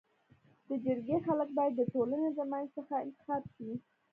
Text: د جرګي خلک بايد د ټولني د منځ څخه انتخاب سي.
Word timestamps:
د 0.67 0.69
جرګي 0.85 1.17
خلک 1.27 1.49
بايد 1.57 1.73
د 1.77 1.81
ټولني 1.93 2.29
د 2.33 2.39
منځ 2.51 2.67
څخه 2.77 2.93
انتخاب 3.05 3.43
سي. 3.55 3.69